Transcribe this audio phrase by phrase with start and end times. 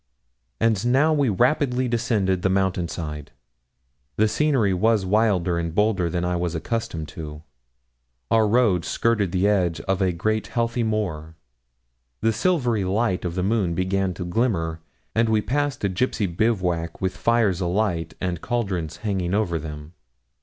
[0.59, 3.29] And now we rapidly descended the mountain side.
[4.15, 7.43] The scenery was wilder and bolder than I was accustomed to.
[8.31, 11.35] Our road skirted the edge of a great heathy moor.
[12.21, 14.79] The silvery light of the moon began to glimmer,
[15.13, 19.93] and we passed a gipsy bivouac with fires alight and caldrons hanging over them.